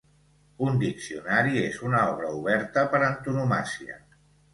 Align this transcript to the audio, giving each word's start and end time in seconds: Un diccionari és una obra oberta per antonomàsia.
Un 0.67 0.77
diccionari 0.83 1.61
és 1.63 1.77
una 1.89 1.99
obra 2.13 2.31
oberta 2.37 2.87
per 2.95 3.03
antonomàsia. 3.09 3.99